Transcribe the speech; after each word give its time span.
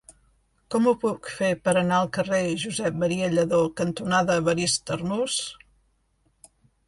Com 0.75 0.85
ho 0.91 0.93
puc 1.01 1.27
fer 1.41 1.49
per 1.67 1.73
anar 1.81 1.99
al 2.03 2.09
carrer 2.17 2.39
Josep 2.63 2.97
M. 3.01 3.27
Lladó 3.35 3.59
cantonada 3.81 4.39
Evarist 4.43 4.95
Arnús? 4.99 5.37